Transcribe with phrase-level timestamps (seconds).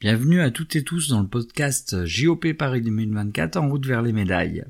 [0.00, 4.12] Bienvenue à toutes et tous dans le podcast JOP Paris 2024 en route vers les
[4.12, 4.64] médailles.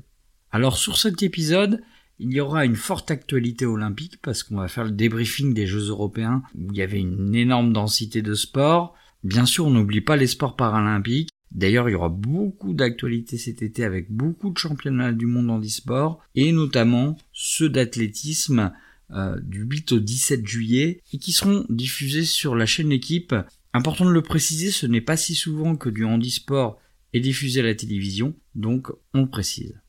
[0.49, 1.83] Alors sur cet épisode,
[2.17, 5.89] il y aura une forte actualité olympique parce qu'on va faire le débriefing des Jeux
[5.89, 8.95] européens où il y avait une énorme densité de sport.
[9.23, 11.29] Bien sûr, on n'oublie pas les sports paralympiques.
[11.51, 15.59] D'ailleurs, il y aura beaucoup d'actualités cet été avec beaucoup de championnats du monde en
[15.59, 18.73] e-sport et notamment ceux d'athlétisme
[19.11, 23.35] euh, du 8 au 17 juillet et qui seront diffusés sur la chaîne Équipe.
[23.73, 26.79] Important de le préciser, ce n'est pas si souvent que du handisport
[27.13, 29.79] est diffusé à la télévision, donc on le précise.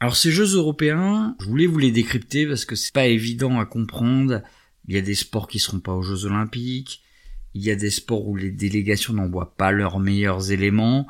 [0.00, 3.66] Alors ces Jeux européens, je voulais vous les décrypter parce que c'est pas évident à
[3.66, 4.42] comprendre.
[4.86, 7.02] Il y a des sports qui seront pas aux Jeux olympiques,
[7.54, 11.06] il y a des sports où les délégations n'envoient pas leurs meilleurs éléments.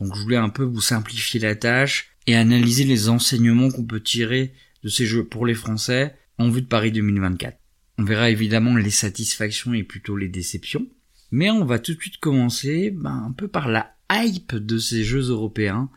[0.00, 4.00] Donc je voulais un peu vous simplifier la tâche et analyser les enseignements qu'on peut
[4.00, 7.58] tirer de ces Jeux pour les Français en vue de Paris 2024.
[7.98, 10.86] On verra évidemment les satisfactions et plutôt les déceptions.
[11.30, 15.04] Mais on va tout de suite commencer ben, un peu par la hype de ces
[15.04, 15.88] Jeux européens.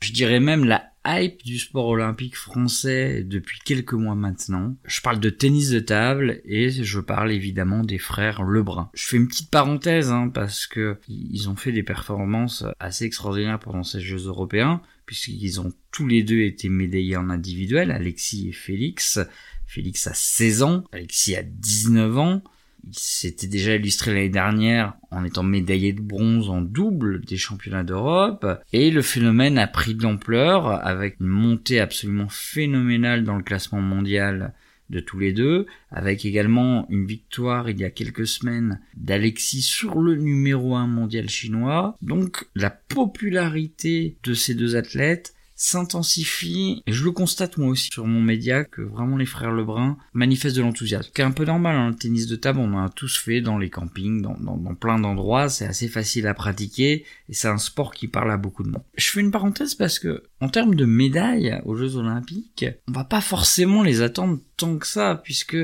[0.00, 4.76] Je dirais même la hype du sport olympique français depuis quelques mois maintenant.
[4.84, 8.90] Je parle de tennis de table et je parle évidemment des frères Lebrun.
[8.94, 13.60] Je fais une petite parenthèse hein, parce que ils ont fait des performances assez extraordinaires
[13.60, 18.52] pendant ces Jeux européens puisqu'ils ont tous les deux été médaillés en individuel, Alexis et
[18.52, 19.18] Félix.
[19.66, 22.42] Félix a 16 ans, Alexis a 19 ans.
[22.84, 27.84] Il s'était déjà illustré l'année dernière en étant médaillé de bronze en double des championnats
[27.84, 28.46] d'Europe.
[28.72, 33.80] Et le phénomène a pris de l'ampleur avec une montée absolument phénoménale dans le classement
[33.80, 34.54] mondial
[34.90, 40.00] de tous les deux, avec également une victoire il y a quelques semaines d'Alexis sur
[40.00, 41.96] le numéro 1 mondial chinois.
[42.02, 48.06] Donc la popularité de ces deux athlètes s'intensifie et je le constate moi aussi sur
[48.06, 51.10] mon média que vraiment les frères Lebrun manifestent de l'enthousiasme.
[51.14, 53.58] C'est un peu normal, hein, le tennis de table on en a tous fait dans
[53.58, 58.08] les campings, dans, plein d'endroits, c'est assez facile à pratiquer et c'est un sport qui
[58.08, 58.82] parle à beaucoup de monde.
[58.96, 63.04] Je fais une parenthèse parce que en termes de médailles aux Jeux Olympiques, on va
[63.04, 65.58] pas forcément les attendre tant que ça puisque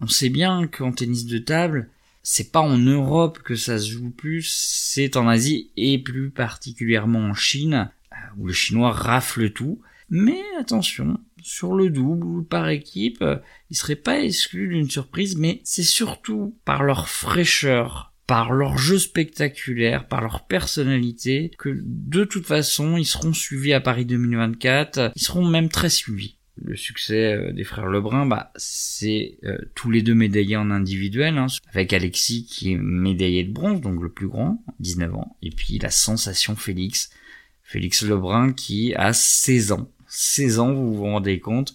[0.00, 1.90] on sait bien qu'en tennis de table,
[2.22, 7.18] c'est pas en Europe que ça se joue plus, c'est en Asie et plus particulièrement
[7.18, 7.90] en Chine
[8.38, 9.80] où le chinois rafle tout.
[10.10, 13.36] Mais attention, sur le double ou par équipe, euh,
[13.70, 18.98] il serait pas exclu d'une surprise, mais c'est surtout par leur fraîcheur, par leur jeu
[18.98, 25.22] spectaculaire, par leur personnalité, que de toute façon, ils seront suivis à Paris 2024, ils
[25.22, 26.38] seront même très suivis.
[26.56, 31.36] Le succès euh, des frères Lebrun, bah, c'est euh, tous les deux médaillés en individuel,
[31.36, 35.50] hein, avec Alexis qui est médaillé de bronze, donc le plus grand, 19 ans, et
[35.50, 37.10] puis la sensation Félix,
[37.64, 39.90] Félix Lebrun qui a 16 ans.
[40.06, 41.74] 16 ans, vous vous rendez compte,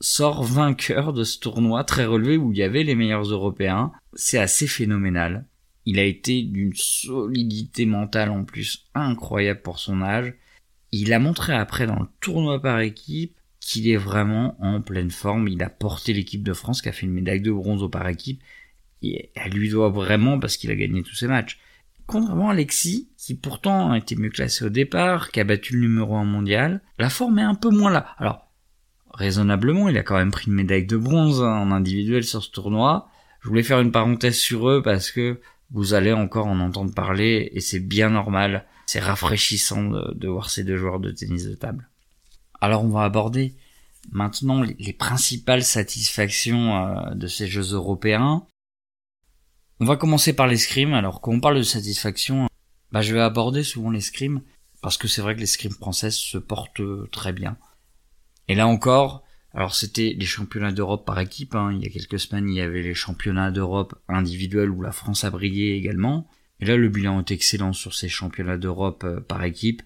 [0.00, 3.92] sort vainqueur de ce tournoi très relevé où il y avait les meilleurs Européens.
[4.14, 5.46] C'est assez phénoménal.
[5.86, 10.34] Il a été d'une solidité mentale en plus incroyable pour son âge.
[10.92, 15.48] Il a montré après dans le tournoi par équipe qu'il est vraiment en pleine forme.
[15.48, 18.08] Il a porté l'équipe de France qui a fait une médaille de bronze au par
[18.08, 18.42] équipe.
[19.02, 21.58] Et elle lui doit vraiment parce qu'il a gagné tous ses matchs.
[22.06, 25.80] Contrairement à Alexis, qui pourtant a été mieux classé au départ, qui a battu le
[25.80, 28.06] numéro 1 mondial, la forme est un peu moins là.
[28.18, 28.50] Alors,
[29.14, 32.50] raisonnablement, il a quand même pris une médaille de bronze hein, en individuel sur ce
[32.50, 33.08] tournoi.
[33.40, 37.50] Je voulais faire une parenthèse sur eux parce que vous allez encore en entendre parler
[37.52, 38.66] et c'est bien normal.
[38.86, 41.88] C'est rafraîchissant de, voir ces deux joueurs de tennis de table.
[42.60, 43.54] Alors on va aborder
[44.12, 48.46] maintenant les, principales satisfactions euh, de ces Jeux européens.
[49.80, 50.94] On va commencer par l'escrime.
[50.94, 52.48] Alors, quand on parle de satisfaction,
[52.92, 54.42] bah, je vais aborder souvent l'escrime
[54.82, 57.56] parce que c'est vrai que l'escrime française se porte euh, très bien.
[58.46, 61.56] Et là encore, alors c'était les championnats d'Europe par équipe.
[61.56, 61.72] Hein.
[61.72, 65.24] Il y a quelques semaines, il y avait les championnats d'Europe individuels où la France
[65.24, 66.28] a brillé également.
[66.60, 69.82] Et là, le bilan est excellent sur ces championnats d'Europe euh, par équipe.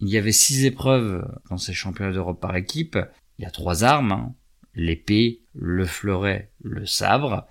[0.00, 2.98] Il y avait six épreuves dans ces championnats d'Europe par équipe.
[3.38, 4.34] Il y a trois armes, hein.
[4.74, 7.46] l'épée, le fleuret, le sabre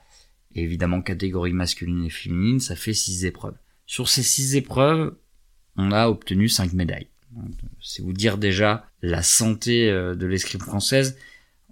[0.55, 3.57] évidemment catégorie masculine et féminine, ça fait six épreuves.
[3.85, 5.15] Sur ces six épreuves,
[5.75, 7.07] on a obtenu cinq médailles.
[7.81, 11.17] C'est vous dire déjà la santé euh, de l'escrime française,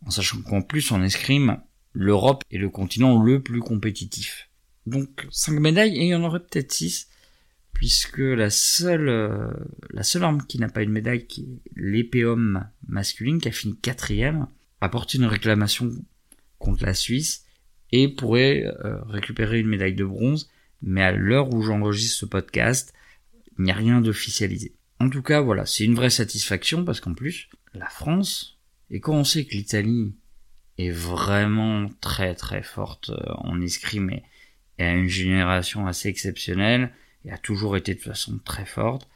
[0.06, 1.60] en sachant qu'en plus en escrime,
[1.94, 4.50] l'Europe est le continent le plus compétitif.
[4.88, 7.08] Donc cinq médailles et il y en aurait peut-être six,
[7.74, 9.52] puisque la seule euh,
[9.92, 13.78] la seule arme qui n'a pas une médaille, qui est l'épéum masculine, qui a fini
[13.78, 14.48] quatrième,
[14.82, 15.92] a porté une réclamation
[16.58, 17.46] contre la Suisse
[17.92, 20.50] et pourrait euh, récupérer une médaille de bronze,
[20.82, 22.94] mais à l'heure où j'enregistre ce podcast,
[23.58, 24.74] il n'y a rien d'officialisé.
[25.00, 28.60] En tout cas, voilà, c'est une vraie satisfaction parce qu'en plus, la France,
[28.90, 30.14] et quand on sait que l'Italie
[30.78, 34.24] est vraiment très très forte euh, en escrime et,
[34.78, 36.92] a une génération assez exceptionnelle,
[37.24, 39.08] et a toujours été de façon très forte,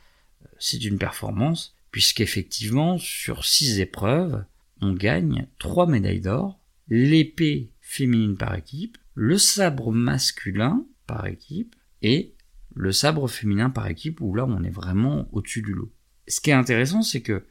[0.43, 4.43] euh, c'est une performance, puisqu'effectivement, sur six épreuves,
[4.81, 12.35] on gagne trois médailles d'or, l'épée féminine par équipe, le sabre masculin par équipe et
[12.73, 15.91] le sabre féminin par équipe où là on est vraiment au-dessus du lot.
[16.27, 17.45] Ce qui est intéressant c'est que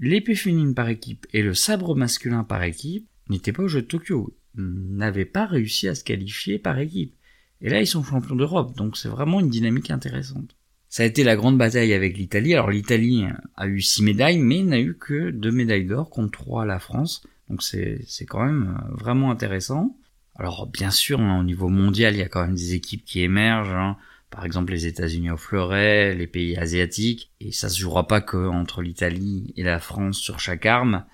[0.00, 3.86] l'épée féminine par équipe et le sabre masculin par équipe n'étaient pas au jeu de
[3.86, 7.14] Tokyo, n'avaient pas réussi à se qualifier par équipe.
[7.60, 10.56] Et là ils sont champions d'Europe, donc c'est vraiment une dynamique intéressante.
[10.88, 12.54] Ça a été la grande bataille avec l'Italie.
[12.54, 13.24] Alors l'Italie
[13.56, 16.78] a eu six médailles, mais n'a eu que deux médailles d'or contre trois à la
[16.78, 17.26] France.
[17.48, 19.96] Donc c'est quand même euh, vraiment intéressant.
[20.36, 23.20] Alors bien sûr, hein, au niveau mondial, il y a quand même des équipes qui
[23.22, 23.72] émergent.
[23.72, 23.96] Hein.
[24.30, 27.30] Par exemple, les États-Unis au fleuret, les pays asiatiques.
[27.40, 31.04] Et ça se jouera pas que entre l'Italie et la France sur chaque arme.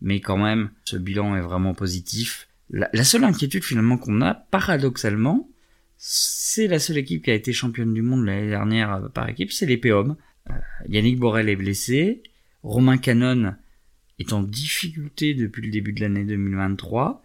[0.00, 2.48] Mais quand même, ce bilan est vraiment positif.
[2.70, 5.50] La, seule inquiétude finalement qu'on a, paradoxalement,
[5.98, 9.52] c'est la seule équipe qui a été championne du monde l'année dernière euh, par équipe,
[9.52, 10.16] c'est les hommes.
[10.48, 10.54] Euh,
[10.88, 12.22] Yannick Borel est blessé.
[12.62, 13.56] Romain Canon
[14.20, 17.22] est en difficulté depuis le début de l'année 2023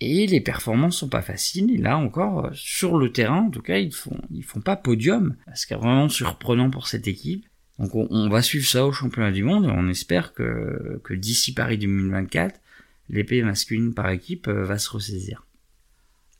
[0.00, 1.72] et les performances sont pas faciles.
[1.74, 4.76] Et là encore, euh, sur le terrain, en tout cas, ils font ils font pas
[4.76, 7.46] podium, ce qui est vraiment surprenant pour cette équipe.
[7.78, 11.54] Donc on, va suivre ça au championnat du monde et on espère que, que d'ici
[11.54, 12.60] Paris 2024,
[13.08, 15.46] l'épée masculine par équipe euh, va se ressaisir.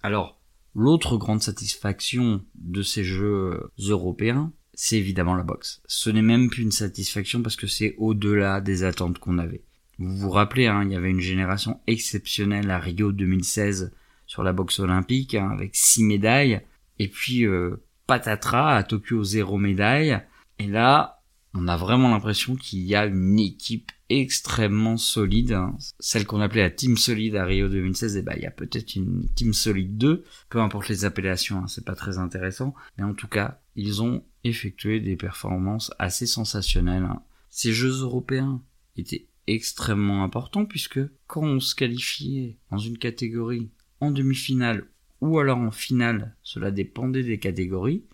[0.03, 0.41] Alors,
[0.75, 5.81] l'autre grande satisfaction de ces Jeux européens, c'est évidemment la boxe.
[5.87, 9.65] Ce n'est même plus une satisfaction parce que c'est au-delà des attentes qu'on avait.
[9.99, 13.93] Vous vous rappelez, hein, il y avait une génération exceptionnelle à Rio 2016
[14.27, 16.61] sur la boxe olympique, hein, avec six médailles,
[16.99, 20.21] et puis euh, patatras à Tokyo zéro médaille.
[20.59, 21.23] Et là,
[21.55, 25.77] on a vraiment l'impression qu'il y a une équipe extrêmement solide, hein.
[25.99, 28.97] celle qu'on appelait la Team Solide à Rio 2016, et ben il y a peut-être
[28.97, 33.15] une Team Solide 2, peu importe les appellations, hein, c'est pas très intéressant, mais en
[33.15, 37.05] tout cas, ils ont effectué des performances assez sensationnelles.
[37.05, 37.23] Hein.
[37.51, 38.63] Ces Jeux européens
[38.97, 44.87] étaient extrêmement important puisque quand on se qualifiait dans une catégorie en demi-finale
[45.21, 48.05] ou alors en finale, cela dépendait des catégories,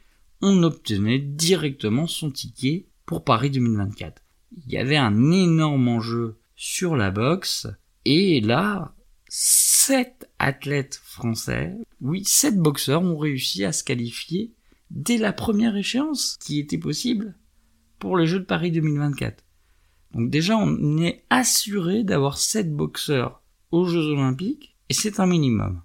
[0.41, 4.23] on obtenait directement son ticket pour Paris 2024.
[4.67, 7.67] Il y avait un énorme enjeu sur la boxe
[8.05, 8.95] et là,
[9.29, 14.53] sept athlètes français, oui, sept boxeurs ont réussi à se qualifier
[14.91, 17.35] dès la première échéance qui était possible
[17.99, 19.44] pour les Jeux de Paris 2024.
[20.15, 25.83] Donc déjà, on est assuré d'avoir 7 boxeurs aux Jeux Olympiques, et c'est un minimum.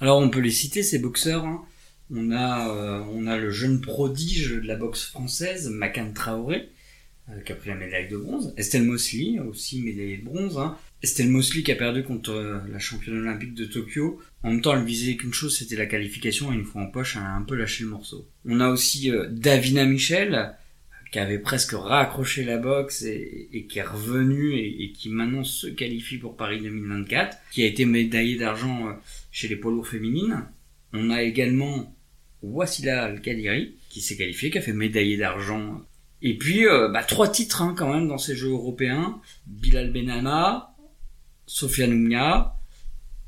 [0.00, 1.44] Alors on peut les citer, ces boxeurs.
[1.44, 1.62] Hein.
[2.10, 6.68] On, a, euh, on a le jeune prodige de la boxe française, Makan Traoré,
[7.30, 8.54] euh, qui a pris la médaille de bronze.
[8.56, 10.58] Estelle Mosley, aussi médaillée de bronze.
[10.58, 10.76] Hein.
[11.02, 14.20] Estelle Mosley qui a perdu contre euh, la championne olympique de Tokyo.
[14.44, 17.16] En même temps, elle visait qu'une chose, c'était la qualification, et une fois en poche,
[17.16, 18.28] elle a un peu lâché le morceau.
[18.44, 20.54] On a aussi Davina Michel,
[21.12, 26.16] qui avait presque raccroché la boxe et, qui est revenu et, qui maintenant se qualifie
[26.16, 28.92] pour Paris 2024, qui a été médaillé d'argent euh,
[29.30, 30.46] chez les poids féminines.
[30.94, 31.94] On a également
[32.42, 35.82] Wassila Al-Kadiri qui s'est qualifié, qui a fait médaillé d'argent.
[36.22, 40.74] Et puis euh, bah, trois titres hein, quand même dans ces Jeux européens Bilal Benama,
[41.46, 42.56] Sofia Noumia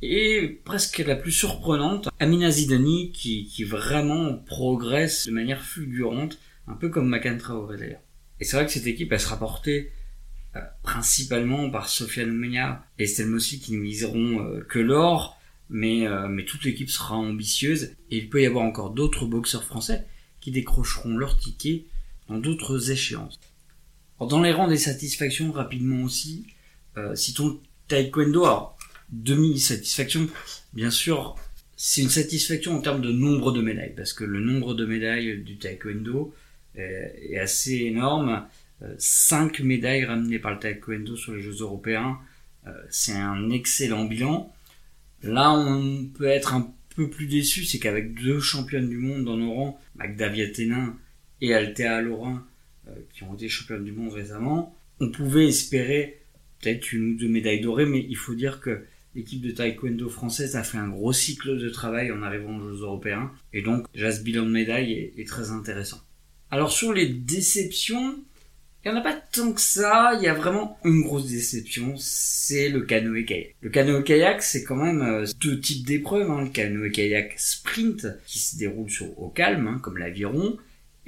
[0.01, 6.89] et presque la plus surprenante, Amina Zidani qui vraiment progresse de manière fulgurante un peu
[6.89, 8.03] comme Macan Traoré d'ailleurs.
[8.41, 9.93] Et c'est vrai que cette équipe, elle sera portée
[10.57, 15.41] euh, principalement par Sofiane Oumenia et Estelle Mossi qui ne miseront euh, que l'or,
[15.71, 19.65] mais, euh, mais toute l'équipe sera ambitieuse et il peut y avoir encore d'autres boxeurs
[19.65, 20.07] français
[20.41, 21.85] qui décrocheront leur ticket
[22.29, 23.41] dans d'autres échéances.
[24.21, 26.47] dans les rangs des satisfactions, rapidement aussi,
[27.15, 28.45] citons Taekwondo.
[28.45, 28.79] Alors,
[29.11, 30.29] demi-satisfaction,
[30.73, 31.37] bien sûr,
[31.77, 35.43] c'est une satisfaction en termes de nombre de médailles, parce que le nombre de médailles
[35.43, 36.44] du Taekwondo, euh,
[36.77, 38.47] est assez énorme.
[38.83, 42.19] Euh, cinq médailles ramenées par le taekwondo sur les Jeux européens,
[42.67, 44.53] euh, c'est un excellent bilan.
[45.23, 49.37] Là, on peut être un peu plus déçu, c'est qu'avec deux championnes du monde dans
[49.37, 50.97] nos rangs, Magdavia Ténin
[51.41, 52.47] et Altea Lorrain,
[53.13, 56.21] qui ont été championnes du monde récemment, on pouvait espérer
[56.61, 60.57] peut-être une ou deux médailles dorées, mais il faut dire que l'équipe de taekwondo française
[60.57, 64.13] a fait un gros cycle de travail en arrivant aux Jeux européens, et donc déjà
[64.13, 66.03] ce bilan de médailles est très intéressant.
[66.55, 68.15] Alors sur les déceptions,
[68.85, 71.95] il n'y en a pas tant que ça, il y a vraiment une grosse déception,
[71.97, 73.57] c'est le canoë-kayak.
[73.61, 76.43] Le canoë-kayak, c'est quand même euh, deux types d'épreuves, hein.
[76.43, 80.57] le canoë-kayak sprint, qui se déroule sur eau calme, hein, comme l'aviron,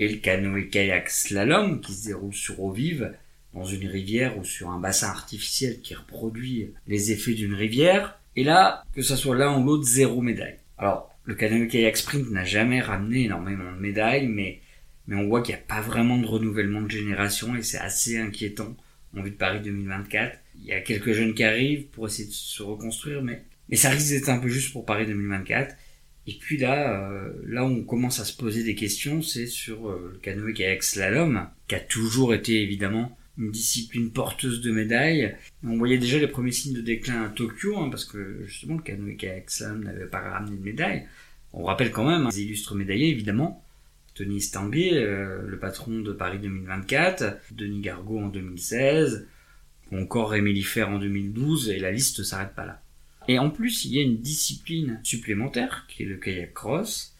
[0.01, 3.15] et le canoë-kayak slalom, qui se déroule sur eau vive,
[3.55, 8.19] dans une rivière ou sur un bassin artificiel qui reproduit les effets d'une rivière.
[8.35, 10.59] Et là, que ça soit l'un ou l'autre, zéro médaille.
[10.77, 14.61] Alors, le canoë-kayak sprint n'a jamais ramené énormément de médailles, mais
[15.07, 18.19] mais on voit qu'il n'y a pas vraiment de renouvellement de génération et c'est assez
[18.19, 18.77] inquiétant
[19.17, 20.39] en vue de Paris 2024.
[20.59, 23.91] Il y a quelques jeunes qui arrivent pour essayer de se reconstruire, mais, mais ça
[23.91, 25.77] risque d'être un peu juste pour Paris 2024.
[26.29, 29.89] Et puis là, euh, là où on commence à se poser des questions, c'est sur
[29.89, 35.37] euh, le canoë kayak slalom, qui a toujours été évidemment une discipline porteuse de médailles.
[35.63, 38.83] On voyait déjà les premiers signes de déclin à Tokyo, hein, parce que justement le
[38.83, 41.07] canoë kayak slalom n'avait pas ramené de médailles.
[41.53, 43.65] On rappelle quand même hein, les illustres médaillés évidemment.
[44.17, 49.29] Tony Stanguet, euh, le patron de Paris 2024, Denis Gargot en 2016,
[49.93, 52.83] encore Émilie Fer en 2012, et la liste ne s'arrête pas là.
[53.29, 57.15] Et en plus, il y a une discipline supplémentaire, qui est le kayak cross,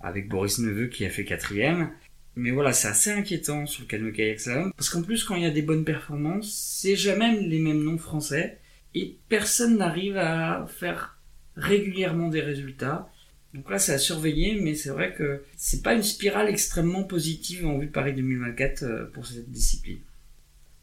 [0.00, 1.90] avec Boris Neveu qui a fait quatrième.
[2.36, 5.44] Mais voilà, c'est assez inquiétant sur le canoë kayak slalom, parce qu'en plus, quand il
[5.44, 8.58] y a des bonnes performances, c'est jamais les mêmes noms français,
[8.94, 11.18] et personne n'arrive à faire
[11.56, 13.08] régulièrement des résultats.
[13.54, 17.64] Donc là, c'est à surveiller, mais c'est vrai que c'est pas une spirale extrêmement positive
[17.66, 20.00] en vue de Paris 2024 euh, pour cette discipline.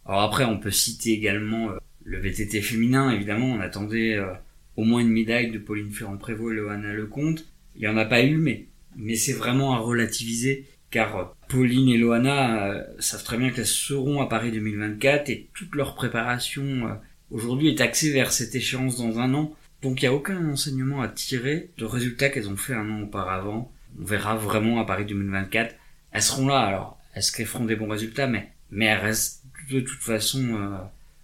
[0.06, 4.32] Alors après, on peut citer également euh, le VTT féminin, évidemment, on attendait euh,
[4.78, 7.46] au moins une médaille de Pauline Ferrand-Prévot et Loana Lecomte.
[7.76, 11.98] Il y en a pas eu, mais, mais c'est vraiment à relativiser, car Pauline et
[11.98, 16.98] Loana savent très bien qu'elles seront à Paris 2024 et toute leur préparation
[17.32, 19.56] aujourd'hui est axée vers cette échéance dans un an.
[19.82, 23.02] Donc il n'y a aucun enseignement à tirer de résultats qu'elles ont fait un an
[23.02, 23.72] auparavant.
[24.00, 25.76] On verra vraiment à Paris 2024.
[26.12, 29.80] Elles seront là, alors est-ce qu'elles feront des bons résultats, mais, mais elles restent de
[29.80, 30.78] toute façon euh,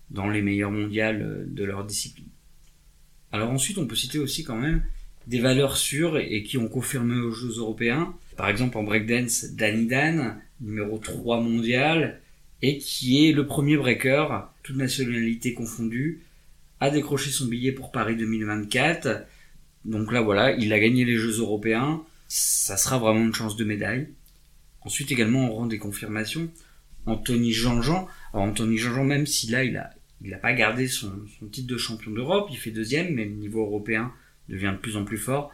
[0.10, 2.28] dans les meilleurs mondiales euh, de leur discipline.
[3.32, 4.84] Alors ensuite, on peut citer aussi quand même
[5.28, 8.16] des valeurs sûres et qui ont confirmé aux Jeux européens.
[8.38, 12.22] Par exemple en breakdance, Danny Dan, numéro 3 mondial,
[12.62, 16.22] et qui est le premier breaker, toute nationalité confondue,
[16.80, 19.26] a décroché son billet pour Paris 2024.
[19.86, 22.04] Donc là voilà, il a gagné les Jeux européens.
[22.28, 24.10] Ça sera vraiment une chance de médaille.
[24.82, 26.50] Ensuite également on rend des confirmations.
[27.06, 28.08] Anthony Jean-Jean.
[28.34, 29.92] Alors Anthony Jean-Jean, même si là il a,
[30.22, 33.32] il a pas gardé son, son titre de champion d'Europe, il fait deuxième, mais le
[33.32, 34.12] niveau européen
[34.50, 35.52] devient de plus en plus fort.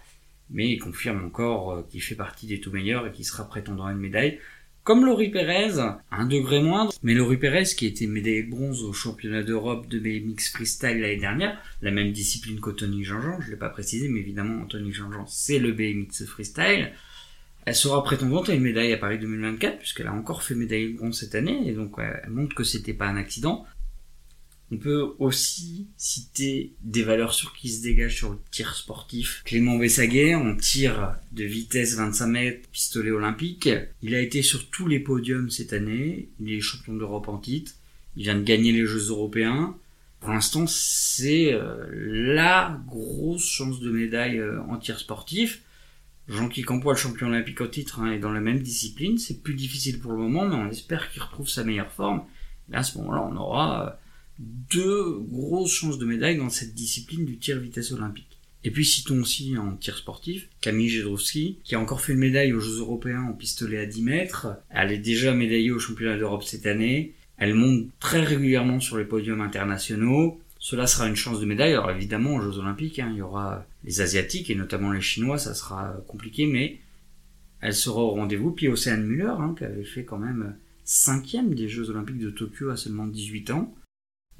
[0.50, 3.86] Mais il confirme encore euh, qu'il fait partie des tout meilleurs et qu'il sera prétendant
[3.86, 4.40] à une médaille.
[4.84, 5.80] Comme Laurie Pérez,
[6.12, 9.98] un degré moindre, mais Laurie Pérez qui été médaillée de bronze au championnat d'Europe de
[9.98, 14.62] BMX freestyle l'année dernière, la même discipline qu'Anthony Jean-Jean, je l'ai pas précisé, mais évidemment
[14.62, 16.92] Anthony Jean-Jean c'est le BMX freestyle.
[17.66, 20.98] Elle sera prétendante à une médaille à Paris 2024 puisqu'elle a encore fait médaille de
[20.98, 23.66] bronze cette année et donc elle montre que c'était pas un accident.
[24.74, 29.44] On peut aussi citer des valeurs sûres qui se dégagent sur le tir sportif.
[29.46, 33.70] Clément Bessaguet en tir de vitesse 25 mètres, pistolet olympique.
[34.02, 36.30] Il a été sur tous les podiums cette année.
[36.40, 37.74] Il est champion d'Europe en titre.
[38.18, 39.78] Il vient de gagner les Jeux européens.
[40.20, 41.86] Pour l'instant, c'est euh,
[42.34, 45.62] la grosse chance de médaille euh, en tir sportif.
[46.28, 49.20] Jean-Qui Campois, le champion olympique en titre, hein, est dans la même discipline.
[49.20, 52.24] C'est plus difficile pour le moment, mais on espère qu'il retrouve sa meilleure forme.
[52.72, 53.92] Et à ce moment-là, on aura euh,
[54.40, 58.40] deux grosses chances de médaille dans cette discipline du tir vitesse olympique.
[58.66, 62.54] Et puis citons aussi en tir sportif Camille Jedrowski, qui a encore fait une médaille
[62.54, 64.48] aux Jeux européens en pistolet à 10 mètres.
[64.70, 67.14] Elle est déjà médaillée au championnat d'Europe cette année.
[67.38, 70.40] Elle monte très régulièrement sur les podiums internationaux.
[70.60, 71.74] Cela sera une chance de médaille.
[71.74, 75.38] Alors évidemment, aux Jeux Olympiques, hein, il y aura les Asiatiques et notamment les Chinois,
[75.38, 76.80] ça sera compliqué, mais
[77.60, 78.52] elle sera au rendez-vous.
[78.52, 82.70] Puis Océane Muller, hein, qui avait fait quand même cinquième des Jeux Olympiques de Tokyo
[82.70, 83.76] à seulement 18 ans.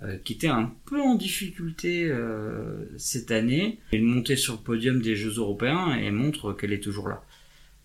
[0.04, 3.80] Euh, qui était un peu en difficulté euh, cette année.
[3.94, 7.24] Elle montait sur le podium des Jeux européens et montre qu'elle est toujours là.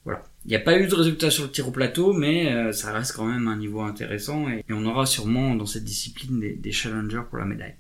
[0.05, 0.25] Voilà.
[0.45, 2.93] Il n'y a pas eu de résultat sur le tir au plateau, mais euh, ça
[2.93, 6.73] reste quand même un niveau intéressant et, on aura sûrement dans cette discipline des, des
[6.73, 7.77] challengers pour la médaille.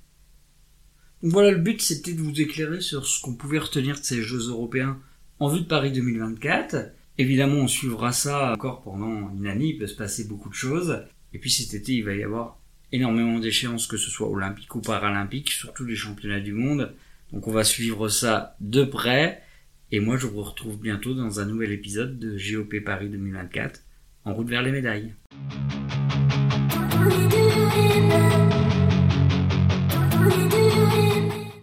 [1.23, 4.23] Donc voilà, le but c'était de vous éclairer sur ce qu'on pouvait retenir de ces
[4.23, 5.01] Jeux européens
[5.41, 6.93] en vue de Paris 2024.
[7.17, 11.03] Évidemment, on suivra ça encore pendant une année, il peut se passer beaucoup de choses.
[11.33, 12.58] Et puis cet été, il va y avoir
[12.93, 16.95] énormément d'échéances, que ce soit olympique ou paralympique, surtout les championnats du monde.
[17.33, 19.43] Donc on va suivre ça de près.
[19.91, 23.81] Et moi, je vous retrouve bientôt dans un nouvel épisode de GOP Paris 2024,
[24.25, 25.15] en route vers les médailles.